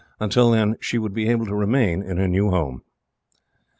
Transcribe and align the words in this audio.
Until 0.19 0.49
then 0.49 0.77
she 0.79 0.97
would 0.97 1.13
be 1.13 1.29
able 1.29 1.45
to 1.45 1.53
remain 1.53 2.01
in 2.01 2.17
her 2.17 2.27
new 2.27 2.49
home. 2.49 2.81